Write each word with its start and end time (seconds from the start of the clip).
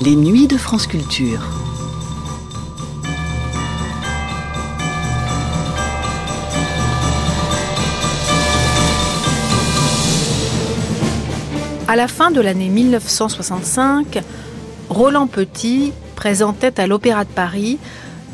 Les 0.00 0.14
nuits 0.14 0.46
de 0.46 0.56
France 0.56 0.86
Culture. 0.86 1.40
À 11.88 11.96
la 11.96 12.06
fin 12.06 12.30
de 12.30 12.40
l'année 12.40 12.68
1965, 12.68 14.20
Roland 14.88 15.26
Petit 15.26 15.92
présentait 16.14 16.78
à 16.80 16.86
l'Opéra 16.86 17.24
de 17.24 17.30
Paris 17.30 17.78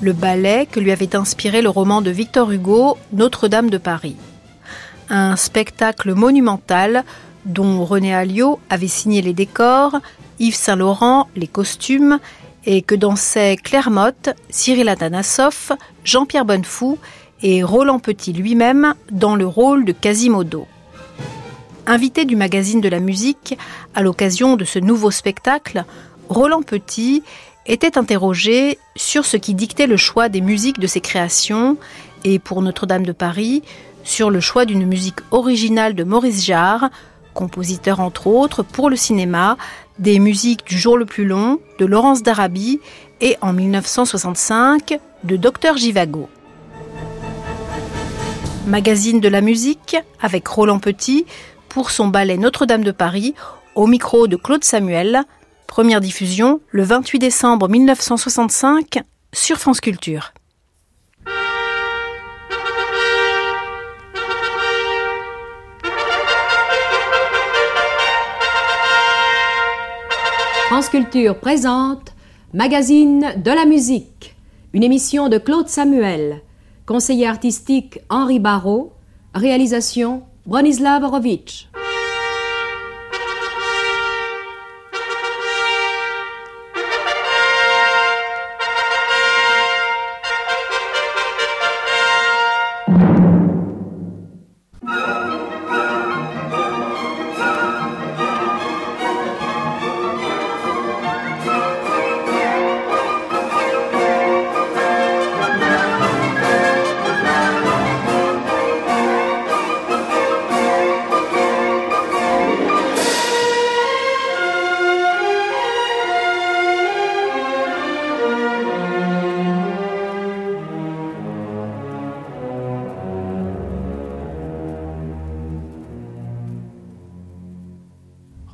le 0.02 0.12
ballet 0.12 0.68
que 0.70 0.80
lui 0.80 0.92
avait 0.92 1.16
inspiré 1.16 1.62
le 1.62 1.70
roman 1.70 2.02
de 2.02 2.10
Victor 2.10 2.50
Hugo, 2.50 2.98
Notre-Dame 3.14 3.70
de 3.70 3.78
Paris. 3.78 4.16
Un 5.08 5.36
spectacle 5.36 6.12
monumental 6.12 7.04
dont 7.46 7.84
René 7.84 8.14
Alliot 8.14 8.58
avait 8.70 8.88
signé 8.88 9.22
les 9.22 9.32
décors, 9.32 9.96
Yves 10.38 10.54
Saint-Laurent 10.54 11.28
les 11.36 11.46
costumes, 11.46 12.18
et 12.66 12.82
que 12.82 12.94
dansaient 12.94 13.56
Claire 13.56 13.90
Cyril 14.48 14.88
Atanasoff, 14.88 15.72
Jean-Pierre 16.02 16.44
Bonnefou 16.44 16.98
et 17.42 17.62
Roland 17.62 17.98
Petit 17.98 18.32
lui-même 18.32 18.94
dans 19.10 19.36
le 19.36 19.46
rôle 19.46 19.84
de 19.84 19.92
Quasimodo. 19.92 20.66
Invité 21.86 22.24
du 22.24 22.36
magazine 22.36 22.80
de 22.80 22.88
la 22.88 23.00
musique 23.00 23.58
à 23.94 24.02
l'occasion 24.02 24.56
de 24.56 24.64
ce 24.64 24.78
nouveau 24.78 25.10
spectacle, 25.10 25.84
Roland 26.30 26.62
Petit 26.62 27.22
était 27.66 27.98
interrogé 27.98 28.78
sur 28.96 29.26
ce 29.26 29.36
qui 29.36 29.54
dictait 29.54 29.86
le 29.86 29.98
choix 29.98 30.30
des 30.30 30.40
musiques 30.40 30.78
de 30.78 30.86
ses 30.86 31.00
créations 31.00 31.76
et 32.24 32.38
pour 32.38 32.62
Notre-Dame 32.62 33.04
de 33.04 33.12
Paris, 33.12 33.62
sur 34.02 34.30
le 34.30 34.40
choix 34.40 34.64
d'une 34.64 34.86
musique 34.86 35.20
originale 35.30 35.94
de 35.94 36.04
Maurice 36.04 36.44
Jarre, 36.44 36.90
compositeur 37.34 38.00
entre 38.00 38.26
autres 38.28 38.62
pour 38.62 38.88
le 38.88 38.96
cinéma, 38.96 39.58
des 39.98 40.18
musiques 40.18 40.64
du 40.66 40.78
jour 40.78 40.96
le 40.96 41.04
plus 41.04 41.24
long 41.24 41.60
de 41.78 41.84
Laurence 41.84 42.22
d'Arabie 42.22 42.80
et 43.20 43.36
en 43.42 43.52
1965 43.52 44.98
de 45.24 45.36
Dr 45.36 45.76
Givago. 45.76 46.28
Magazine 48.66 49.20
de 49.20 49.28
la 49.28 49.42
musique 49.42 49.96
avec 50.22 50.46
Roland 50.48 50.78
Petit 50.78 51.26
pour 51.68 51.90
son 51.90 52.08
ballet 52.08 52.38
Notre-Dame 52.38 52.84
de 52.84 52.92
Paris 52.92 53.34
au 53.74 53.86
micro 53.86 54.26
de 54.26 54.36
Claude 54.36 54.64
Samuel. 54.64 55.22
Première 55.66 56.00
diffusion 56.00 56.60
le 56.70 56.82
28 56.82 57.18
décembre 57.18 57.68
1965 57.68 59.00
sur 59.32 59.58
France 59.58 59.80
Culture. 59.80 60.32
France 70.74 70.88
Culture 70.88 71.38
présente 71.38 72.14
Magazine 72.52 73.34
de 73.36 73.52
la 73.52 73.64
musique, 73.64 74.34
une 74.72 74.82
émission 74.82 75.28
de 75.28 75.38
Claude 75.38 75.68
Samuel, 75.68 76.40
conseiller 76.84 77.28
artistique 77.28 78.00
Henri 78.10 78.40
Barrault, 78.40 78.92
réalisation 79.36 80.24
Bronislav 80.46 81.00
Borovitch. 81.00 81.68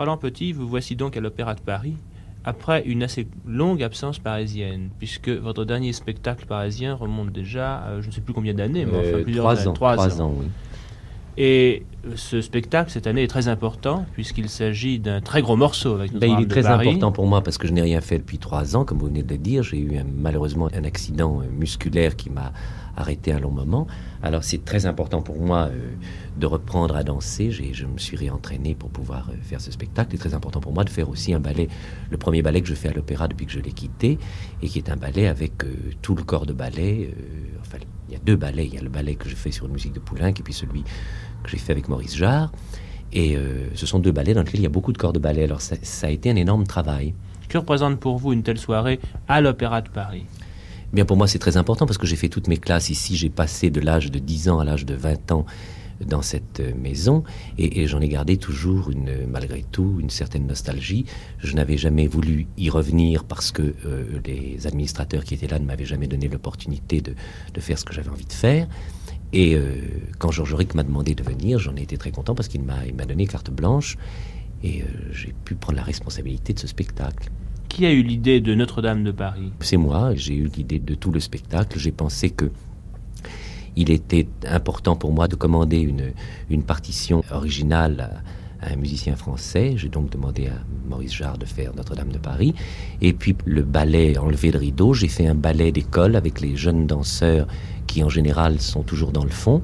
Roland 0.00 0.16
Petit, 0.16 0.54
vous 0.54 0.66
voici 0.66 0.96
donc 0.96 1.14
à 1.18 1.20
l'Opéra 1.20 1.54
de 1.54 1.60
Paris, 1.60 1.92
après 2.42 2.82
une 2.86 3.02
assez 3.02 3.28
longue 3.46 3.82
absence 3.82 4.18
parisienne, 4.18 4.88
puisque 4.98 5.28
votre 5.28 5.66
dernier 5.66 5.92
spectacle 5.92 6.46
parisien 6.46 6.94
remonte 6.94 7.30
déjà, 7.32 7.76
à 7.82 8.00
je 8.00 8.06
ne 8.06 8.10
sais 8.10 8.22
plus 8.22 8.32
combien 8.32 8.54
d'années, 8.54 8.86
mais 8.86 8.96
enfin 8.96 9.18
Euh, 9.18 9.22
plusieurs 9.24 9.44
trois 9.44 9.58
années. 9.58 9.68
ans, 9.68 9.72
Trois 9.74 9.92
trois 9.96 10.22
ans. 10.22 10.24
ans, 10.28 10.34
oui. 10.40 10.46
Et 11.36 11.84
euh, 12.06 12.12
ce 12.16 12.40
spectacle, 12.40 12.90
cette 12.90 13.06
année, 13.06 13.24
est 13.24 13.28
très 13.28 13.48
important, 13.48 14.06
puisqu'il 14.14 14.48
s'agit 14.48 14.98
d'un 14.98 15.20
très 15.20 15.42
gros 15.42 15.56
morceau 15.56 15.96
avec 15.96 16.12
notre 16.14 16.26
Ben, 16.26 16.34
il 16.38 16.44
est 16.44 16.48
très 16.48 16.62
Paris. 16.62 16.88
important 16.88 17.12
pour 17.12 17.26
moi 17.26 17.42
parce 17.42 17.58
que 17.58 17.68
je 17.68 17.72
n'ai 17.74 17.82
rien 17.82 18.00
fait 18.00 18.16
depuis 18.18 18.38
trois 18.38 18.76
ans, 18.76 18.86
comme 18.86 18.96
vous 18.96 19.06
venez 19.08 19.22
de 19.22 19.30
le 19.34 19.38
dire. 19.38 19.62
J'ai 19.62 19.78
eu 19.80 19.98
un- 19.98 20.04
malheureusement 20.18 20.68
un 20.74 20.84
accident 20.84 21.40
euh, 21.42 21.44
musculaire 21.58 22.16
qui 22.16 22.30
m'a 22.30 22.52
arrêté 23.00 23.32
un 23.32 23.40
long 23.40 23.50
moment. 23.50 23.86
Alors 24.22 24.44
c'est 24.44 24.64
très 24.64 24.86
important 24.86 25.22
pour 25.22 25.40
moi 25.40 25.68
euh, 25.70 25.94
de 26.38 26.46
reprendre 26.46 26.96
à 26.96 27.02
danser. 27.02 27.50
Je 27.50 27.86
me 27.86 27.98
suis 27.98 28.16
réentraîné 28.16 28.74
pour 28.74 28.90
pouvoir 28.90 29.30
euh, 29.30 29.36
faire 29.42 29.60
ce 29.60 29.70
spectacle. 29.70 30.10
C'est 30.12 30.18
très 30.18 30.34
important 30.34 30.60
pour 30.60 30.72
moi 30.72 30.84
de 30.84 30.90
faire 30.90 31.08
aussi 31.08 31.34
un 31.34 31.40
ballet, 31.40 31.68
le 32.10 32.16
premier 32.16 32.42
ballet 32.42 32.60
que 32.60 32.68
je 32.68 32.74
fais 32.74 32.88
à 32.88 32.92
l'opéra 32.92 33.28
depuis 33.28 33.46
que 33.46 33.52
je 33.52 33.60
l'ai 33.60 33.72
quitté, 33.72 34.18
et 34.62 34.68
qui 34.68 34.78
est 34.78 34.90
un 34.90 34.96
ballet 34.96 35.26
avec 35.26 35.64
euh, 35.64 35.74
tout 36.02 36.14
le 36.14 36.22
corps 36.22 36.46
de 36.46 36.52
ballet. 36.52 37.14
enfin, 37.60 37.78
il 38.08 38.14
y 38.14 38.16
a 38.16 38.20
deux 38.20 38.36
ballets. 38.36 38.66
Il 38.66 38.74
y 38.74 38.78
a 38.78 38.82
le 38.82 38.88
ballet 38.88 39.14
que 39.14 39.28
je 39.28 39.34
fais 39.34 39.50
sur 39.50 39.66
une 39.66 39.72
musique 39.72 39.92
de 39.92 40.00
Poulenc, 40.00 40.28
et 40.28 40.42
puis 40.42 40.52
celui 40.54 40.82
que 41.42 41.50
j'ai 41.50 41.58
fait 41.58 41.72
avec 41.72 41.88
Maurice 41.88 42.16
Jarre. 42.16 42.52
Et 43.12 43.36
ce 43.74 43.86
sont 43.86 43.98
deux 43.98 44.12
ballets 44.12 44.34
dans 44.34 44.42
lesquels 44.42 44.60
il 44.60 44.62
y 44.62 44.66
a 44.66 44.70
beaucoup 44.70 44.92
de 44.92 44.98
corps 44.98 45.12
de 45.12 45.18
ballet. 45.18 45.42
Alors 45.42 45.60
ça, 45.60 45.74
ça 45.82 46.06
a 46.06 46.10
été 46.10 46.30
un 46.30 46.36
énorme 46.36 46.64
travail. 46.64 47.14
Que 47.48 47.58
représente 47.58 47.98
pour 47.98 48.18
vous 48.18 48.32
une 48.32 48.44
telle 48.44 48.58
soirée 48.58 49.00
à 49.26 49.40
l'Opéra 49.40 49.80
de 49.82 49.88
Paris? 49.88 50.24
Bien 50.92 51.04
pour 51.04 51.16
moi 51.16 51.28
c'est 51.28 51.38
très 51.38 51.56
important 51.56 51.86
parce 51.86 51.98
que 51.98 52.06
j'ai 52.06 52.16
fait 52.16 52.28
toutes 52.28 52.48
mes 52.48 52.56
classes 52.56 52.90
ici. 52.90 53.16
J'ai 53.16 53.30
passé 53.30 53.70
de 53.70 53.80
l'âge 53.80 54.10
de 54.10 54.18
10 54.18 54.48
ans 54.48 54.58
à 54.58 54.64
l'âge 54.64 54.84
de 54.84 54.94
20 54.94 55.30
ans 55.32 55.46
dans 56.04 56.22
cette 56.22 56.60
euh, 56.60 56.72
maison 56.74 57.24
et, 57.58 57.86
j'en 57.86 58.00
ai 58.00 58.08
gardé 58.08 58.36
toujours 58.36 58.90
une, 58.90 59.26
malgré 59.28 59.62
tout 59.62 59.98
une 60.00 60.10
certaine 60.10 60.46
nostalgie. 60.46 61.04
Je 61.38 61.54
n'avais 61.54 61.76
jamais 61.76 62.06
voulu 62.06 62.46
y 62.56 62.70
revenir 62.70 63.24
parce 63.24 63.52
que 63.52 63.74
euh, 63.84 64.20
les 64.24 64.66
administrateurs 64.66 65.24
qui 65.24 65.34
étaient 65.34 65.46
là 65.46 65.58
ne 65.58 65.66
m'avaient 65.66 65.84
jamais 65.84 66.06
donné 66.06 66.28
l'opportunité 66.28 67.00
de, 67.00 67.14
faire 67.60 67.78
ce 67.78 67.84
que 67.84 67.92
j'avais 67.92 68.10
envie 68.10 68.26
de 68.26 68.32
faire. 68.32 68.66
Et 69.32 69.54
euh, 69.54 69.76
quand 70.18 70.30
Georges 70.30 70.54
Auric 70.54 70.74
m'a 70.74 70.82
demandé 70.82 71.14
de 71.14 71.22
venir, 71.22 71.58
j'en 71.58 71.76
ai 71.76 71.82
été 71.82 71.96
très 71.98 72.10
content 72.10 72.34
parce 72.34 72.48
qu'il 72.48 72.62
m'a 72.62 73.04
donné 73.06 73.26
carte 73.26 73.50
blanche 73.50 73.96
et 74.62 74.82
j'ai 75.12 75.34
pu 75.44 75.54
prendre 75.54 75.76
la 75.76 75.84
responsabilité 75.84 76.52
de 76.52 76.58
ce 76.58 76.66
spectacle. 76.66 77.30
Qui 77.70 77.86
a 77.86 77.92
eu 77.92 78.02
l'idée 78.02 78.40
de 78.40 78.52
Notre-Dame 78.54 79.04
de 79.04 79.12
Paris? 79.12 79.52
C'est 79.60 79.76
moi, 79.76 80.12
j'ai 80.16 80.34
eu 80.34 80.50
l'idée 80.54 80.80
de 80.80 80.94
tout 80.96 81.12
le 81.12 81.20
spectacle. 81.20 81.78
J'ai 81.78 81.92
pensé 81.92 82.28
que 82.28 82.50
il 83.76 83.90
était 83.90 84.26
important 84.44 84.96
pour 84.96 85.12
moi 85.12 85.28
de 85.28 85.36
commander 85.36 85.78
une, 85.78 86.12
une 86.50 86.64
partition 86.64 87.22
originale 87.30 88.22
à, 88.60 88.72
un 88.72 88.76
musicien 88.76 89.14
français. 89.14 89.74
J'ai 89.76 89.88
donc 89.88 90.10
demandé 90.10 90.48
à 90.48 90.58
Maurice 90.88 91.14
Jarre 91.14 91.38
de 91.38 91.46
faire 91.46 91.72
Notre-Dame 91.76 92.10
de 92.10 92.18
Paris. 92.18 92.54
Et 93.00 93.12
puis 93.12 93.36
le 93.46 93.62
ballet 93.62 94.18
Enlever 94.18 94.50
le 94.50 94.58
rideau, 94.58 94.92
j'ai 94.92 95.08
fait 95.08 95.28
un 95.28 95.36
ballet 95.36 95.70
d'école 95.70 96.16
avec 96.16 96.40
les 96.40 96.56
jeunes 96.56 96.88
danseurs 96.88 97.46
qui 97.86 98.02
en 98.02 98.08
général 98.08 98.60
sont 98.60 98.82
toujours 98.82 99.12
dans 99.12 99.24
le 99.24 99.30
fond 99.30 99.62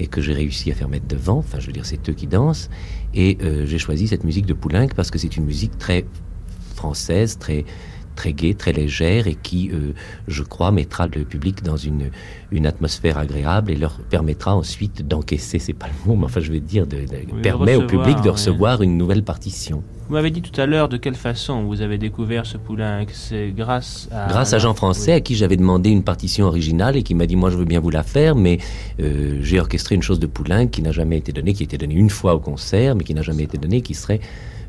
et 0.00 0.08
que 0.08 0.20
j'ai 0.20 0.34
réussi 0.34 0.72
à 0.72 0.74
faire 0.74 0.88
mettre 0.88 1.06
devant. 1.06 1.38
Enfin, 1.38 1.60
je 1.60 1.68
veux 1.68 1.72
dire, 1.72 1.86
c'est 1.86 2.10
eux 2.10 2.12
qui 2.12 2.26
dansent. 2.26 2.70
Et 3.14 3.38
euh, 3.40 3.66
j'ai 3.66 3.78
choisi 3.78 4.08
cette 4.08 4.24
musique 4.24 4.46
de 4.46 4.52
Poulenc 4.52 4.88
parce 4.96 5.12
que 5.12 5.18
c'est 5.18 5.36
une 5.36 5.44
musique 5.44 5.78
très 5.78 6.04
française, 6.86 7.38
très 7.38 7.64
très 8.16 8.32
gaie, 8.32 8.54
très 8.54 8.72
légère 8.72 9.28
et 9.28 9.36
qui, 9.36 9.70
euh, 9.72 9.92
je 10.26 10.42
crois, 10.42 10.72
mettra 10.72 11.06
le 11.06 11.24
public 11.24 11.62
dans 11.62 11.76
une, 11.76 12.10
une 12.50 12.66
atmosphère 12.66 13.18
agréable 13.18 13.70
et 13.70 13.76
leur 13.76 13.98
permettra 14.10 14.56
ensuite 14.56 15.06
d'encaisser, 15.06 15.58
c'est 15.60 15.72
pas 15.74 15.86
le 15.86 16.08
mot, 16.10 16.16
mais 16.16 16.24
enfin 16.24 16.40
je 16.40 16.50
vais 16.50 16.60
dire, 16.60 16.86
de, 16.86 16.96
de- 16.96 17.02
Oui, 17.32 17.42
permet 17.42 17.76
au 17.76 17.86
public 17.86 18.20
de 18.22 18.30
recevoir, 18.30 18.82
une 18.82 18.96
nouvelle 18.96 19.22
partition. 19.22 19.84
Vous 20.08 20.14
m'avez 20.14 20.30
dit 20.30 20.40
tout 20.40 20.58
à 20.60 20.66
l'heure 20.66 20.88
de 20.88 20.96
quelle 20.96 21.16
façon 21.16 21.64
vous 21.64 21.80
avez 21.82 21.98
découvert 21.98 22.46
ce 22.46 22.56
Poulenc. 22.58 23.04
C'est 23.12 23.50
grâce 23.56 24.08
à... 24.12 24.28
Grâce 24.28 24.52
à 24.52 24.58
Jean 24.58 24.72
Français, 24.72 25.12
à 25.12 25.20
qui 25.20 25.34
j'avais 25.34 25.56
demandé 25.56 25.90
une 25.90 26.04
partition 26.04 26.46
originale 26.46 26.96
et 26.96 27.02
qui 27.02 27.14
m'a 27.14 27.26
dit 27.26 27.34
moi 27.36 27.50
je 27.50 27.56
veux 27.56 27.64
bien 27.64 27.80
vous 27.80 27.90
la 27.90 28.02
faire, 28.04 28.34
mais 28.36 28.58
euh, 29.00 29.38
j'ai 29.42 29.58
orchestré 29.60 29.94
une 29.96 30.02
chose 30.02 30.20
de 30.20 30.26
Poulenc 30.26 30.68
qui 30.68 30.80
n'a 30.80 30.92
jamais 30.92 31.18
été 31.18 31.32
donnée, 31.32 31.52
qui 31.54 31.62
a 31.62 31.64
été 31.64 31.76
donnée 31.76 31.94
une 31.96 32.10
fois 32.10 32.34
au 32.34 32.40
concert, 32.40 32.94
mais 32.94 33.02
qui 33.04 33.14
n'a 33.14 33.22
jamais 33.22 33.42
été 33.42 33.58
donnée, 33.58 33.80
qui 33.82 33.94
serait 33.94 34.20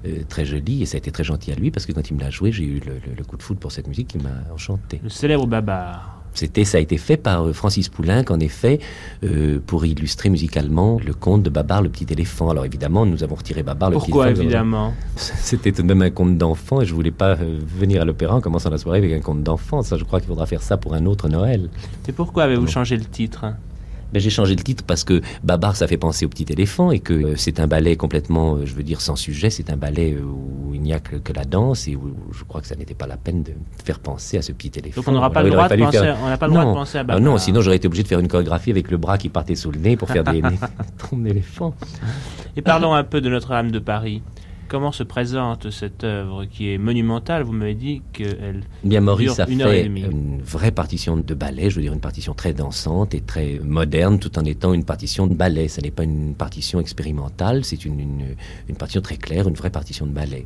euh, 0.08 0.22
très 0.28 0.46
jolie 0.46 0.82
et 0.82 0.86
ça 0.88 0.96
a 0.96 1.00
été 1.00 1.12
très 1.12 1.24
gentil 1.24 1.52
à 1.52 1.56
lui 1.56 1.70
parce 1.70 1.86
que 1.86 1.92
quand 1.92 2.10
il 2.10 2.16
me 2.16 2.22
l'a 2.22 2.30
joué, 2.32 2.52
j'ai 2.52 2.64
eu 2.64 2.82
le, 2.86 2.94
le- 2.94 3.16
le 3.18 3.24
coup 3.24 3.37
de 3.38 3.44
foudre 3.44 3.60
pour 3.60 3.72
cette 3.72 3.88
musique 3.88 4.10
qui 4.10 4.18
m'a 4.18 4.30
enchanté. 4.54 5.00
Le 5.04 5.10
célèbre 5.10 5.48
Babar. 5.48 6.18
C'était, 6.38 6.66
ça 6.66 6.78
a 6.78 6.82
été 6.82 6.98
fait 6.98 7.18
par 7.18 7.48
euh, 7.48 7.54
Francis 7.54 7.90
Poulenc, 7.90 8.26
en 8.30 8.40
effet, 8.40 8.80
euh, 9.24 9.60
pour 9.66 9.88
illustrer 9.88 10.30
musicalement 10.30 11.00
le 11.04 11.14
conte 11.16 11.42
de 11.42 11.50
Babar 11.50 11.82
le 11.82 11.90
petit 11.90 12.06
éléphant. 12.12 12.52
Alors 12.52 12.64
évidemment, 12.64 13.08
nous 13.08 13.24
avons 13.24 13.34
retiré 13.34 13.64
Babar 13.64 13.90
le 13.90 13.98
petit 13.98 14.12
éléphant. 14.12 14.24
Pourquoi 14.24 14.44
évidemment 14.44 14.94
C'était 15.16 15.72
tout 15.72 15.82
de 15.82 15.88
même 15.88 16.04
un 16.04 16.12
conte 16.12 16.38
d'enfant 16.38 16.82
et 16.82 16.86
je 16.86 16.94
voulais 16.94 17.10
pas 17.10 17.32
euh, 17.32 17.60
venir 17.66 18.04
à 18.04 18.06
l'opéra 18.06 18.36
en 18.36 18.42
commençant 18.42 18.70
la 18.70 18.78
soirée 18.78 19.00
avec 19.00 19.14
un 19.14 19.20
conte 19.20 19.42
d'enfant. 19.42 19.82
Ça, 19.82 19.98
je 19.98 20.04
crois 20.04 20.20
qu'il 20.20 20.28
faudra 20.28 20.46
faire 20.46 20.62
ça 20.62 20.78
pour 20.78 20.94
un 20.94 21.08
autre 21.08 21.28
Noël. 21.28 21.70
Et 22.08 22.12
pourquoi 22.12 22.44
avez-vous 22.44 22.68
changé 22.68 22.98
le 22.98 23.06
titre? 23.06 23.46
Ben, 24.14 24.20
j'ai 24.22 24.30
changé 24.30 24.56
le 24.56 24.64
titre 24.64 24.84
parce 24.86 25.04
que 25.04 25.22
Babar, 25.44 25.76
ça 25.76 25.88
fait 25.88 25.98
penser 25.98 26.26
au 26.26 26.30
petit 26.30 26.46
éléphant 26.50 26.92
et 26.92 27.00
que 27.00 27.14
euh, 27.14 27.36
c'est 27.36 27.60
un 27.60 27.68
ballet 27.68 27.96
complètement, 27.96 28.56
euh, 28.56 28.66
je 28.66 28.74
veux 28.74 28.84
dire, 28.84 29.02
sans 29.02 29.16
sujet. 29.16 29.50
C'est 29.50 29.70
un 29.70 29.76
ballet 29.76 30.14
euh, 30.14 30.24
où 30.24 30.74
il 30.74 30.82
n'y 30.82 30.94
a 30.94 31.00
que, 31.00 31.18
que, 31.18 31.34
la 31.34 31.44
danse 31.44 31.88
et 31.88 31.96
où 31.96 32.16
je 32.32 32.44
crois 32.44 32.62
que 32.62 32.68
ça 32.68 32.76
n'était 32.76 32.94
pas 32.94 33.08
la 33.08 33.18
peine 33.18 33.44
de 33.44 33.52
faire 33.84 34.00
penser 34.00 34.38
à 34.38 34.42
ce 34.42 34.52
petit 34.52 34.72
éléphant. 34.78 35.02
Donc 35.02 35.10
on 35.10 35.12
n'aura 35.12 35.30
pas, 35.30 35.44
le 35.44 35.50
droit, 35.50 35.68
de 35.68 35.76
penser, 35.76 35.98
faire... 35.98 36.18
on 36.24 36.38
pas 36.38 36.48
le 36.48 36.54
droit 36.54 36.66
de 36.66 36.74
penser 36.74 36.98
à 37.00 37.04
Babar. 37.04 37.18
Ah 37.18 37.20
non, 37.20 37.38
sinon 37.38 37.62
j'aurais 37.62 37.78
été 37.78 37.88
obligé 37.88 38.04
de 38.04 38.08
faire 38.08 38.20
une 38.20 38.28
chorégraphie 38.28 38.72
avec 38.72 38.90
le 38.92 38.98
bras 38.98 39.18
qui 39.18 39.30
partait 39.30 39.56
sous 39.56 39.72
le 39.72 39.80
nez 39.80 39.98
pour 39.98 40.10
faire 40.10 40.24
des 40.24 40.42
trompes 40.98 41.24
d'éléphant. 41.24 41.74
Et 42.56 42.62
parlons 42.62 42.94
un 42.94 43.04
peu 43.04 43.22
de 43.22 43.30
Notre-Dame 43.30 43.72
de 43.72 43.80
Paris. 43.80 44.22
Comment 44.68 44.92
se 44.92 45.04
présente 45.04 45.70
cette 45.72 46.04
œuvre 46.04 46.44
qui 46.44 46.74
est 46.74 46.78
monumentale? 46.78 47.44
Vous 47.44 47.54
m'avez 47.54 47.74
dit 47.74 48.02
qu'elle 48.12 48.64
Bien, 48.84 49.00
Maurice 49.00 49.40
a 49.40 49.46
fait 49.46 49.86
une 49.86 50.42
vraie 50.42 50.72
partition 50.72 51.16
de 51.16 51.34
ballet, 51.34 51.70
je 51.70 51.78
veux 51.78 51.82
dire 51.82 51.94
une 51.94 52.02
partition 52.02 52.34
très 52.34 52.54
dansante 52.54 53.14
et 53.16 53.22
très 53.22 53.62
moderne, 53.64 54.20
tout 54.20 54.38
en 54.38 54.44
étant 54.44 54.74
une 54.74 54.84
partition 54.84 55.26
de 55.28 55.34
ballet. 55.34 55.70
Ce 55.70 55.80
n'est 55.80 55.92
pas 55.92 56.04
une 56.04 56.36
partition 56.36 56.82
expérimentale, 56.82 57.64
c'est 57.64 57.86
une, 57.86 58.00
une, 58.00 58.36
une 58.68 58.76
partition 58.76 59.00
très 59.02 59.16
claire, 59.16 59.48
une 59.48 59.56
vraie 59.56 59.70
partition 59.70 60.06
de 60.06 60.12
ballet. 60.12 60.46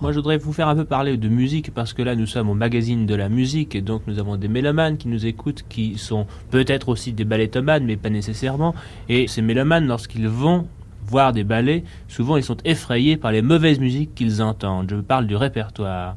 Moi, 0.00 0.12
je 0.12 0.16
voudrais 0.18 0.38
vous 0.38 0.52
faire 0.52 0.68
un 0.68 0.76
peu 0.76 0.84
parler 0.84 1.16
de 1.16 1.28
musique 1.28 1.72
parce 1.72 1.92
que 1.92 2.02
là, 2.02 2.14
nous 2.14 2.26
sommes 2.26 2.50
au 2.50 2.54
magazine 2.54 3.06
de 3.06 3.14
la 3.14 3.28
musique 3.28 3.74
et 3.74 3.80
donc 3.80 4.02
nous 4.06 4.18
avons 4.18 4.36
des 4.36 4.46
mélomanes 4.46 4.96
qui 4.96 5.08
nous 5.08 5.26
écoutent, 5.26 5.64
qui 5.68 5.98
sont 5.98 6.26
peut-être 6.50 6.88
aussi 6.90 7.12
des 7.12 7.24
ballettomanes, 7.24 7.84
mais 7.84 7.96
pas 7.96 8.10
nécessairement. 8.10 8.74
Et 9.08 9.26
ces 9.26 9.42
mélomanes, 9.42 9.86
lorsqu'ils 9.86 10.28
vont 10.28 10.68
voir 11.08 11.32
des 11.32 11.44
ballets, 11.44 11.84
souvent 12.06 12.36
ils 12.36 12.44
sont 12.44 12.58
effrayés 12.64 13.16
par 13.16 13.32
les 13.32 13.42
mauvaises 13.42 13.80
musiques 13.80 14.14
qu'ils 14.14 14.42
entendent. 14.42 14.90
Je 14.90 14.96
parle 14.96 15.26
du 15.26 15.36
répertoire. 15.36 16.16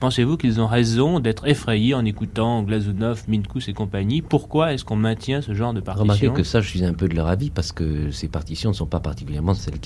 Pensez-vous 0.00 0.38
qu'ils 0.38 0.62
ont 0.62 0.66
raison 0.66 1.20
d'être 1.20 1.46
effrayés 1.46 1.92
en 1.92 2.06
écoutant 2.06 2.62
Glazunov, 2.62 3.24
Minkus 3.28 3.68
et 3.68 3.74
compagnie? 3.74 4.22
Pourquoi 4.22 4.72
est-ce 4.72 4.82
qu'on 4.82 4.96
maintient 4.96 5.42
ce 5.42 5.52
genre 5.52 5.74
de 5.74 5.80
partitions 5.80 6.04
Remarquez 6.04 6.30
que 6.30 6.42
ça, 6.42 6.62
je 6.62 6.70
suis 6.70 6.82
un 6.86 6.94
peu 6.94 7.06
de 7.06 7.14
leur 7.14 7.26
avis 7.26 7.50
parce 7.50 7.70
que 7.70 8.10
ces 8.10 8.26
partitions 8.26 8.70
ne 8.70 8.74
sont 8.74 8.86
pas 8.86 9.00
particulièrement 9.00 9.52
celles 9.52 9.78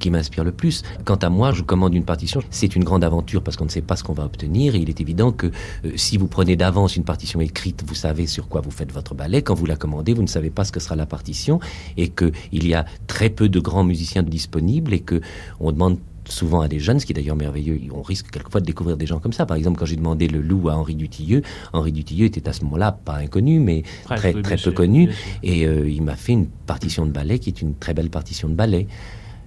qui 0.00 0.10
m'inspirent 0.10 0.42
le 0.42 0.50
plus. 0.50 0.82
Quant 1.04 1.14
à 1.14 1.28
moi, 1.30 1.52
je 1.52 1.62
commande 1.62 1.94
une 1.94 2.04
partition. 2.04 2.40
C'est 2.50 2.74
une 2.74 2.82
grande 2.82 3.04
aventure 3.04 3.40
parce 3.40 3.56
qu'on 3.56 3.66
ne 3.66 3.70
sait 3.70 3.82
pas 3.82 3.94
ce 3.94 4.02
qu'on 4.02 4.14
va 4.14 4.24
obtenir 4.24 4.74
et 4.74 4.78
il 4.78 4.88
est 4.88 5.00
évident 5.00 5.30
que 5.30 5.46
euh, 5.84 5.92
si 5.94 6.16
vous 6.16 6.26
prenez 6.26 6.56
d'avance 6.56 6.96
une 6.96 7.04
partition 7.04 7.40
écrite, 7.40 7.84
vous 7.86 7.94
savez 7.94 8.26
sur 8.26 8.48
quoi 8.48 8.62
vous 8.62 8.72
faites 8.72 8.90
votre 8.90 9.14
ballet. 9.14 9.42
Quand 9.42 9.54
vous 9.54 9.66
la 9.66 9.76
commandez, 9.76 10.12
vous 10.12 10.22
ne 10.22 10.26
savez 10.26 10.50
pas 10.50 10.64
ce 10.64 10.72
que 10.72 10.80
sera 10.80 10.96
la 10.96 11.06
partition 11.06 11.60
et 11.96 12.08
qu'il 12.08 12.66
y 12.66 12.74
a 12.74 12.84
très 13.06 13.30
peu 13.30 13.48
de 13.48 13.60
grands 13.60 13.84
musiciens 13.84 14.24
disponibles 14.24 14.92
et 14.92 15.00
que 15.00 15.20
on 15.60 15.70
demande 15.70 15.98
souvent 16.28 16.60
à 16.60 16.68
des 16.68 16.78
jeunes, 16.78 17.00
ce 17.00 17.06
qui 17.06 17.12
est 17.12 17.14
d'ailleurs 17.14 17.36
merveilleux. 17.36 17.80
On 17.92 18.02
risque 18.02 18.30
quelquefois 18.30 18.60
de 18.60 18.66
découvrir 18.66 18.96
des 18.96 19.06
gens 19.06 19.18
comme 19.18 19.32
ça. 19.32 19.46
Par 19.46 19.56
exemple, 19.56 19.78
quand 19.78 19.86
j'ai 19.86 19.96
demandé 19.96 20.28
le 20.28 20.40
loup 20.40 20.68
à 20.68 20.76
Henri 20.76 20.94
Dutilleux, 20.94 21.42
Henri 21.72 21.92
Dutilleux 21.92 22.26
était 22.26 22.48
à 22.48 22.52
ce 22.52 22.64
moment-là 22.64 22.92
pas 22.92 23.16
inconnu, 23.16 23.58
mais 23.60 23.82
très, 24.04 24.32
très 24.42 24.56
peu 24.56 24.72
connu. 24.72 25.10
Et 25.42 25.66
euh, 25.66 25.88
il 25.88 26.02
m'a 26.02 26.16
fait 26.16 26.32
une 26.32 26.46
partition 26.46 27.06
de 27.06 27.10
ballet 27.10 27.38
qui 27.38 27.50
est 27.50 27.60
une 27.60 27.74
très 27.74 27.94
belle 27.94 28.10
partition 28.10 28.48
de 28.48 28.54
ballet. 28.54 28.86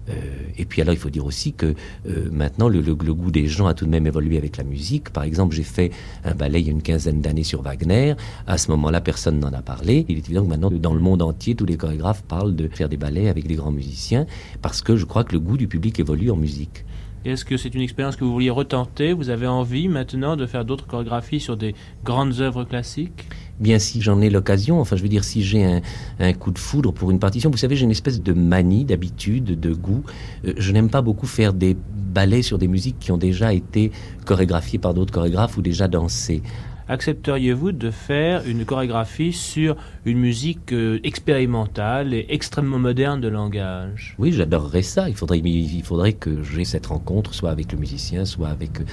Euh, 0.09 0.13
et 0.57 0.65
puis 0.65 0.81
alors, 0.81 0.93
il 0.93 0.99
faut 0.99 1.09
dire 1.09 1.25
aussi 1.25 1.53
que 1.53 1.73
euh, 2.07 2.29
maintenant, 2.31 2.67
le, 2.67 2.81
goût 2.81 3.31
des 3.31 3.47
gens 3.47 3.67
a 3.67 3.73
tout 3.73 3.85
de 3.85 3.89
même 3.89 4.07
évolué 4.07 4.37
avec 4.37 4.57
la 4.57 4.63
musique. 4.63 5.09
Par 5.09 5.23
exemple, 5.23 5.55
j'ai 5.55 5.63
fait 5.63 5.91
un 6.23 6.33
ballet 6.33 6.61
il 6.61 6.67
y 6.67 6.69
a 6.69 6.71
une 6.71 6.81
quinzaine 6.81 7.21
d'années 7.21 7.43
sur 7.43 7.61
Wagner. 7.61 8.15
À 8.47 8.57
ce 8.57 8.71
moment-là, 8.71 9.01
personne 9.01 9.39
n'en 9.39 9.53
a 9.53 9.61
parlé. 9.61 10.05
Il 10.09 10.17
est 10.17 10.25
évident 10.25 10.43
que 10.43 10.49
maintenant, 10.49 10.71
dans 10.71 10.93
le 10.93 10.99
monde 10.99 11.21
entier, 11.21 11.55
tous 11.55 11.65
les 11.65 11.77
chorégraphes 11.77 12.23
parlent 12.23 12.55
de 12.55 12.67
faire 12.67 12.89
des 12.89 12.97
ballets 12.97 13.29
avec 13.29 13.47
des 13.47 13.55
grands 13.55 13.71
musiciens, 13.71 14.25
parce 14.61 14.81
que 14.81 14.95
je 14.95 15.05
crois 15.05 15.23
que 15.23 15.33
le 15.33 15.39
goût 15.39 15.57
du 15.57 15.67
public 15.67 15.99
évolue 15.99 16.31
en 16.31 16.35
musique. 16.35 16.85
Est-ce 17.25 17.43
que 17.43 17.57
c'est 17.57 17.73
une 17.73 17.81
expérience 17.81 18.17
que 18.17 18.23
vous 18.23 18.31
vouliez 18.31 18.51
retenter? 18.51 19.11
Vous 19.11 19.31
avez 19.31 19.47
envie 19.47 19.87
maintenant 19.87 20.35
de 20.35 20.45
faire 20.45 20.63
d'autres 20.63 20.85
chorégraphies 20.85 21.39
sur 21.39 21.57
des 21.57 21.73
grandes 22.03 22.39
œuvres 22.39 22.65
classiques? 22.65 23.27
Bien 23.59 23.79
si 23.79 24.01
j'en 24.01 24.21
ai 24.21 24.29
l'occasion, 24.29 24.81
enfin 24.81 24.95
je 24.95 25.01
veux 25.01 25.09
dire 25.09 25.23
si 25.23 25.43
j'ai 25.43 25.81
un, 26.19 26.33
coup 26.33 26.51
de 26.51 26.59
foudre 26.59 26.91
pour 26.91 27.11
une 27.11 27.19
partition, 27.19 27.49
vous 27.49 27.57
savez 27.57 27.75
j'ai 27.75 27.85
une 27.85 27.91
espèce 27.91 28.21
de 28.21 28.33
manie, 28.33 28.83
d'habitude, 28.83 29.59
de 29.59 29.73
goût. 29.73 30.03
Euh, 30.45 30.53
je 30.57 30.71
n'aime 30.71 30.89
pas 30.89 31.01
beaucoup 31.01 31.27
faire 31.27 31.53
des 31.53 31.77
ballets 32.13 32.41
sur 32.41 32.57
des 32.57 32.67
musiques 32.67 32.99
qui 32.99 33.11
ont 33.11 33.17
déjà 33.17 33.53
été 33.53 33.91
chorégraphiées 34.25 34.79
par 34.79 34.93
d'autres 34.93 35.13
chorégraphes 35.13 35.57
ou 35.57 35.61
déjà 35.61 35.87
dansées 35.87 36.41
accepteriez-vous 36.87 37.71
de 37.71 37.91
faire 37.91 38.43
une 38.47 38.65
chorégraphie 38.65 39.33
sur 39.33 39.75
une 40.05 40.19
musique 40.19 40.71
euh, 40.71 40.99
expérimentale 41.03 42.13
et 42.13 42.25
extrêmement 42.29 42.79
moderne 42.79 43.21
de 43.21 43.27
langage? 43.27 44.15
Oui, 44.19 44.31
j'adorerais 44.31 44.81
ça. 44.81 45.09
Il 45.09 45.15
faudrait, 45.15 45.39
il 45.39 45.83
faudrait 45.83 46.13
que 46.13 46.43
j'ai 46.43 46.65
cette 46.65 46.87
rencontre, 46.87 47.33
soit 47.33 47.51
avec 47.51 47.71
le 47.71 47.77
musicien, 47.77 48.25
soit 48.25 48.49
avec 48.49 48.81
euh, 48.81 48.85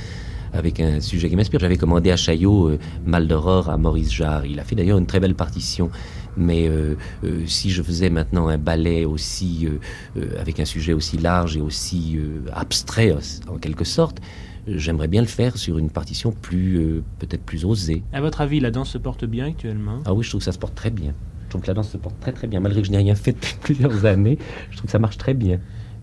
avec 0.52 0.80
un 0.80 1.00
sujet 1.00 1.28
qui 1.28 1.36
m'inspire. 1.36 1.60
J'avais 1.60 1.76
commandé 1.76 2.10
à 2.10 2.16
Chaillot 2.16 2.68
euh, 2.68 2.78
Mal 3.04 3.26
d'aurore 3.28 3.70
à 3.70 3.76
Maurice 3.76 4.12
Jarre. 4.12 4.46
Il 4.46 4.60
a 4.60 4.64
fait 4.64 4.74
d'ailleurs 4.74 4.98
une 4.98 5.06
très 5.06 5.20
belle 5.20 5.34
partition. 5.34 5.90
Mais 6.34 6.70
si 7.44 7.68
je 7.68 7.82
faisais 7.82 8.08
maintenant 8.08 8.48
un 8.48 8.56
ballet 8.56 9.04
aussi 9.04 9.68
avec 10.38 10.60
un 10.60 10.64
sujet 10.64 10.94
aussi 10.94 11.18
large 11.18 11.58
et 11.58 11.60
aussi 11.60 12.18
abstrait 12.54 13.14
en 13.48 13.58
quelque 13.58 13.84
sorte, 13.84 14.18
j'aimerais 14.66 15.08
bien 15.08 15.20
le 15.20 15.26
faire 15.26 15.56
sur 15.56 15.78
une 15.78 15.90
partition 15.90 16.32
plus, 16.32 16.76
euh, 16.76 17.04
peut-être 17.18 17.42
plus 17.42 17.64
osée. 17.64 18.02
À 18.12 18.20
votre 18.20 18.40
avis, 18.40 18.60
la 18.60 18.70
danse 18.70 18.90
se 18.90 18.98
porte 18.98 19.24
bien 19.24 19.46
actuellement? 19.46 20.00
Ah 20.04 20.14
oui, 20.14 20.24
je 20.24 20.28
trouve 20.30 20.40
que 20.40 20.44
ça 20.44 20.52
se 20.52 20.58
porte 20.58 20.74
très 20.74 20.90
bien. 20.90 21.14
Je 21.44 21.50
trouve 21.50 21.62
que 21.62 21.66
la 21.66 21.74
danse 21.74 21.90
se 21.90 21.96
porte 21.96 22.18
très 22.20 22.32
très 22.32 22.46
bien. 22.46 22.60
Malgré 22.60 22.80
que 22.80 22.86
je 22.86 22.92
n'ai 22.92 22.98
rien 22.98 23.14
fait 23.14 23.32
depuis 23.32 23.54
plusieurs 23.60 24.04
années, 24.06 24.38
je 24.70 24.76
trouve 24.76 24.86
que 24.86 24.92
ça 24.92 24.98
marche 24.98 25.18
très 25.18 25.34
bien. 25.34 25.60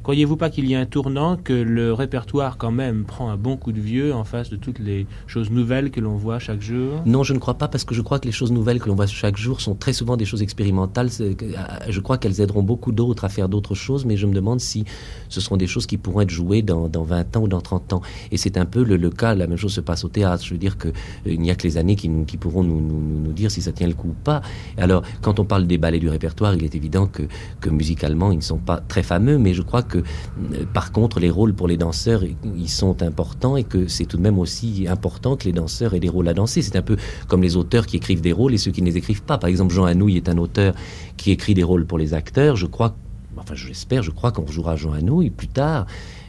Croyez-vous 0.09 0.37
pas 0.37 0.49
qu'il 0.49 0.67
y 0.67 0.73
a 0.73 0.79
un 0.79 0.87
tournant, 0.87 1.37
que 1.37 1.53
le 1.53 1.93
répertoire 1.93 2.57
quand 2.57 2.71
même 2.71 3.03
prend 3.03 3.29
un 3.29 3.37
bon 3.37 3.57
coup 3.57 3.71
de 3.71 3.79
vieux 3.79 4.11
en 4.11 4.23
face 4.23 4.49
de 4.49 4.55
toutes 4.55 4.79
les 4.79 5.05
choses 5.27 5.51
nouvelles 5.51 5.91
que 5.91 5.99
l'on 5.99 6.15
voit 6.15 6.39
chaque 6.39 6.63
jour? 6.63 7.03
Non, 7.05 7.21
je 7.21 7.35
ne 7.35 7.37
crois 7.37 7.59
pas 7.59 7.67
parce 7.67 7.83
que 7.83 7.93
je 7.93 8.01
crois 8.01 8.17
que 8.17 8.25
les 8.25 8.31
choses 8.31 8.51
nouvelles 8.51 8.79
que 8.79 8.87
l'on 8.89 8.95
voit 8.95 9.05
chaque 9.05 9.37
jour 9.37 9.61
sont 9.61 9.75
très 9.75 9.93
souvent 9.93 10.17
des 10.17 10.25
choses 10.25 10.41
expérimentales. 10.41 11.09
Ah, 11.55 11.81
je 11.87 11.99
crois 11.99 12.17
qu'elles 12.17 12.41
aideront 12.41 12.63
beaucoup 12.63 12.91
d'autres 12.91 13.23
à 13.23 13.29
faire 13.29 13.49
d'autres 13.49 13.75
choses, 13.75 14.03
mais 14.05 14.17
je 14.17 14.25
me 14.25 14.33
demande 14.33 14.61
si 14.61 14.83
ce 15.27 15.41
seront 15.41 15.57
des 15.57 15.67
choses 15.67 15.85
qui 15.85 15.99
pourront 15.99 16.21
être 16.21 16.31
jouées 16.31 16.63
dans, 16.63 16.89
dans 16.89 17.03
20 17.03 17.37
ans 17.37 17.41
ou 17.41 17.47
dans 17.47 17.61
30 17.61 17.93
ans. 17.93 18.01
Et 18.31 18.37
c'est 18.37 18.57
un 18.57 18.65
peu 18.65 18.83
le, 18.83 19.09
cas, 19.11 19.35
la 19.35 19.45
même 19.45 19.59
chose 19.59 19.73
se 19.73 19.81
passe 19.81 20.03
au 20.05 20.09
théâtre. 20.09 20.43
Je 20.43 20.49
veux 20.49 20.59
dire 20.59 20.79
qu'il 20.79 20.91
euh, 21.27 21.35
n'y 21.35 21.51
a 21.51 21.55
que 21.55 21.67
les 21.67 21.77
années 21.77 21.95
qui, 21.95 22.09
qui 22.25 22.37
pourront 22.37 22.63
nous, 22.63 22.81
nous, 22.81 22.99
nous, 22.99 23.31
dire 23.31 23.51
si 23.51 23.61
ça 23.61 23.73
tient 23.73 23.87
le 23.87 23.93
coup 23.93 24.07
ou 24.07 24.15
pas. 24.23 24.41
Alors, 24.75 25.03
quand 25.21 25.39
on 25.39 25.45
parle 25.45 25.67
des 25.67 25.77
ballets 25.77 25.99
du 25.99 26.09
répertoire, 26.09 26.55
il 26.55 26.63
est 26.63 26.73
évident 26.73 27.05
que, 27.05 27.21
que 27.61 27.69
musicalement, 27.69 28.31
ils 28.31 28.37
ne 28.37 28.41
sont 28.41 28.57
pas 28.57 28.77
très 28.77 29.03
fameux, 29.03 29.37
mais 29.37 29.53
je 29.53 29.61
crois 29.61 29.83
que 29.83 29.98
euh, 29.99 30.65
par 30.73 30.91
contre, 30.91 31.19
les 31.19 31.29
rôles 31.29 31.53
pour 31.53 31.67
les 31.67 31.77
danseurs, 31.77 32.23
ils 32.23 32.69
sont 32.69 33.01
importants 33.01 33.57
et 33.57 33.63
que 33.63 33.87
c'est 33.87 34.05
tout 34.05 34.17
de 34.17 34.21
même 34.21 34.39
aussi 34.39 34.87
important 34.89 35.35
que 35.35 35.45
les 35.45 35.53
danseurs 35.53 35.93
aient 35.93 35.99
des 35.99 36.09
rôles 36.09 36.27
à 36.27 36.33
danser. 36.33 36.61
C'est 36.61 36.75
un 36.75 36.81
peu 36.81 36.97
comme 37.27 37.41
les 37.41 37.55
auteurs 37.55 37.85
qui 37.85 37.97
écrivent 37.97 38.21
des 38.21 38.33
rôles 38.33 38.53
et 38.53 38.57
ceux 38.57 38.71
qui 38.71 38.81
ne 38.81 38.87
les 38.87 38.97
écrivent 38.97 39.23
pas. 39.23 39.37
Par 39.37 39.49
exemple, 39.49 39.73
Jean 39.73 39.85
Anouilh 39.85 40.17
est 40.17 40.29
un 40.29 40.37
auteur 40.37 40.73
qui 41.17 41.31
écrit 41.31 41.53
des 41.53 41.63
rôles 41.63 41.85
pour 41.85 41.97
les 41.97 42.13
acteurs. 42.13 42.55
Je 42.55 42.65
crois, 42.65 42.95
enfin 43.37 43.55
j'espère, 43.55 44.03
je 44.03 44.11
crois 44.11 44.31
qu'on 44.31 44.47
jouera 44.47 44.75
Jean 44.75 44.93
Anouilh 44.93 45.29
plus 45.29 45.47
tard. 45.47 45.85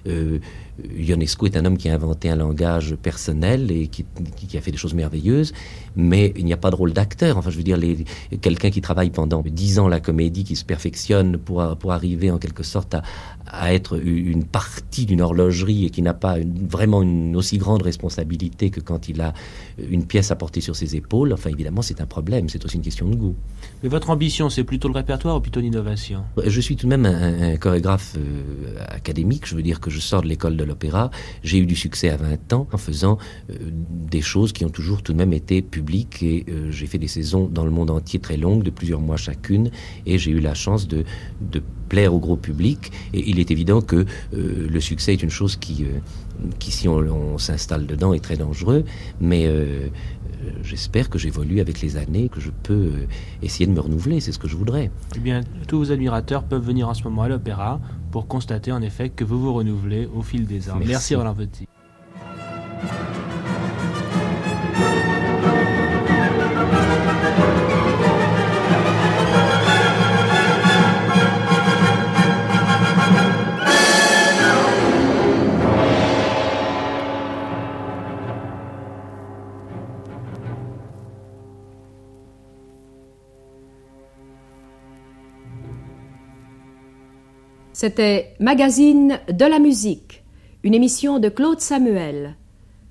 Euh, 0.07 0.39
Ionesco 0.97 1.47
est 1.47 1.57
un 1.57 1.65
homme 1.65 1.77
qui 1.77 1.89
a 1.89 1.95
inventé 1.95 2.31
un 2.31 2.37
langage 2.37 2.95
personnel 2.97 3.71
et 3.71 3.89
qui, 3.89 4.05
a 4.57 4.61
fait 4.61 4.71
des 4.71 4.79
choses 4.79 4.95
merveilleuses, 4.95 5.53
mais 5.95 6.33
il 6.37 6.45
n'y 6.45 6.53
a 6.53 6.57
pas 6.57 6.71
de 6.71 6.77
rôle 6.77 6.93
d'acteur. 6.93 7.37
Enfin, 7.37 7.51
je 7.51 7.57
veux 7.57 7.63
dire, 7.63 7.79
quelqu'un 8.41 8.71
qui 8.71 8.81
travaille 8.81 9.11
pendant 9.11 9.43
dix 9.43 9.79
ans 9.79 9.89
la 9.89 10.01
comédie, 10.01 10.45
qui 10.45 10.57
se 10.57 10.65
perfectionne 10.65 11.37
pour, 11.37 11.77
pour 11.77 11.93
arriver 11.93 12.31
en 12.31 12.39
quelque 12.39 12.63
sorte 12.63 12.95
à, 12.95 13.03
à 13.53 13.75
être 13.75 14.01
une 14.03 14.45
partie 14.45 15.07
d'une 15.07 15.21
horlogerie 15.21 15.87
et 15.87 15.91
qui 15.91 16.03
n'a 16.03 16.15
pas 16.15 16.37
vraiment 16.69 17.03
une 17.03 17.37
aussi 17.37 17.59
grande 17.59 17.83
responsabilité 17.83 18.71
que 18.71 18.81
quand 18.81 19.09
il 19.09 19.21
a 19.21 19.35
une 19.79 20.07
pièce 20.07 20.31
à 20.31 20.37
porter 20.37 20.61
sur 20.61 20.77
ses 20.77 20.97
épaules, 20.97 21.33
enfin 21.33 21.51
évidemment 21.51 21.83
c'est 21.83 22.01
un 22.01 22.07
problème, 22.07 22.49
c'est 22.49 22.65
aussi 22.65 22.77
une 22.77 22.83
question 22.83 23.09
de 23.09 23.17
goût. 23.17 23.35
Mais 23.83 23.89
votre 23.89 24.11
ambition, 24.11 24.51
c'est 24.51 24.65
plutôt 24.65 24.89
le 24.89 24.95
répertoire 24.95 25.37
ou 25.37 25.41
plutôt 25.41 25.61
l'innovation? 25.61 26.23
Je 26.45 26.61
suis 26.61 26.77
tout 26.77 26.87
de 26.87 26.91
même 26.97 27.07
un, 27.07 27.57
chorégraphe 27.57 28.17
euh, 28.17 28.77
académique, 28.89 29.47
je 29.47 29.55
veux 29.55 29.63
dire 29.63 29.81
que 29.81 29.90
je 29.91 30.01
sors 30.01 30.23
de 30.23 30.29
l'école 30.29 30.57
de 30.57 30.65
l'opéra, 30.65 31.11
j'ai 31.43 31.59
eu 31.59 31.67
du 31.67 31.77
succès 31.77 32.09
à 32.09 32.17
20 32.17 32.53
ans 32.53 32.67
en 32.73 32.79
faisant 32.79 33.19
euh, 33.51 33.55
des 33.61 34.23
choses 34.23 34.53
qui 34.53 34.65
ont 34.65 34.71
toujours 34.71 35.03
tout 35.03 35.13
de 35.13 35.19
même 35.19 35.33
été 35.33 35.63
publiques 35.63 36.23
et 36.23 36.45
euh, 36.49 36.71
j'ai 36.71 36.87
fait 36.87 36.99
des 36.99 37.09
saisons 37.09 37.47
dans 37.47 37.65
le 37.65 37.71
monde 37.71 37.91
entier 37.91 38.21
très 38.21 38.37
longues, 38.37 38.63
de 38.63 38.71
plusieurs 38.71 39.01
mois 39.01 39.17
chacune, 39.17 39.71
et 40.07 40.19
j'ai 40.19 40.31
eu 40.31 40.41
la 40.41 40.55
chance 40.55 40.89
de, 40.89 41.05
de 41.41 41.63
plaire 41.89 42.15
au 42.15 42.19
gros 42.19 42.37
public. 42.37 42.93
Et 43.13 43.29
il 43.29 43.39
est 43.39 43.51
évident 43.51 43.81
que 43.81 44.07
euh, 44.35 44.69
le 44.69 44.81
succès 44.81 45.13
est 45.13 45.23
une 45.23 45.31
chose 45.31 45.57
qui, 45.57 45.85
qui 46.59 46.71
si 46.71 46.89
on, 46.89 47.39
s'installe 47.39 47.87
dedans, 47.87 48.13
est 48.13 48.21
très 48.21 48.37
dangereux. 48.37 48.85
Mais 49.21 49.49
j'espère 50.63 51.11
que 51.11 51.19
j'évolue 51.19 51.61
avec 51.61 51.81
les 51.81 51.97
années, 51.97 52.29
que 52.29 52.41
je 52.41 52.51
peux 52.51 52.93
essayer 53.43 53.67
de 53.67 53.73
me 53.73 53.81
renouveler. 53.81 54.21
C'est 54.21 54.33
ce 54.33 54.39
que 54.39 54.49
je 54.49 54.57
voudrais. 54.57 54.91
Eh 55.17 55.21
bien, 55.21 55.43
tous 55.69 55.79
vos 55.79 55.93
admirateurs 55.93 56.45
peuvent 56.45 56.65
venir 56.65 56.89
en 56.89 56.95
ce 56.95 57.05
moment 57.05 57.23
à 57.23 57.29
l'opéra 57.29 57.81
pour 58.11 58.27
constater 58.27 58.73
en 58.73 58.83
effet 58.83 59.09
que 59.11 59.25
vous 59.25 59.41
vous 59.41 59.55
renouvelez 59.55 60.09
au 60.15 60.23
fil 60.23 60.47
des 60.47 60.71
ans. 60.71 60.75
Merci, 60.77 60.89
Merci 60.89 61.15
Roland 61.15 61.35
Petit. 61.35 61.67
C'était 87.83 88.35
Magazine 88.41 89.21
de 89.33 89.47
la 89.47 89.59
musique, 89.59 90.23
une 90.65 90.75
émission 90.75 91.19
de 91.19 91.31
Claude 91.31 91.61
Samuel, 91.61 92.37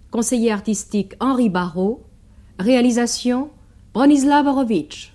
conseiller 0.09 0.51
artistique 0.51 1.13
Henri 1.19 1.47
Barrault, 1.47 2.01
réalisation 2.57 3.51
Bronislav 3.93 4.47
Horowitz. 4.47 5.11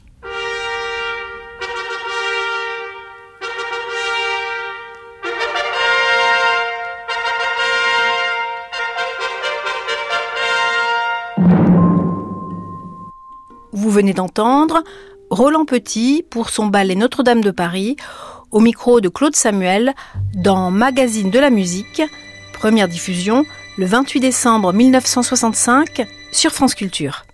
Vous 13.73 13.91
venez 13.91 14.13
d'entendre 14.13 14.85
Roland 15.31 15.65
Petit 15.65 16.25
pour 16.31 16.51
son 16.51 16.67
ballet 16.67 16.95
Notre-Dame 16.95 17.41
de 17.41 17.51
Paris 17.51 17.97
au 18.55 18.61
micro 18.61 19.01
de 19.01 19.09
Claude 19.09 19.35
Samuel 19.35 19.95
dans 20.33 20.71
Magazine 20.71 21.29
de 21.29 21.41
la 21.41 21.51
musique, 21.51 22.03
première 22.53 22.87
diffusion 22.87 23.45
le 23.77 23.85
28 23.85 24.21
décembre 24.21 24.73
1965 24.73 26.07
sur 26.31 26.53
France 26.53 26.77
Culture. 26.77 27.27